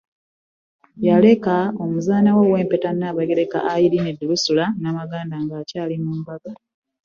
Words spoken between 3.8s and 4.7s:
Irene Drusilla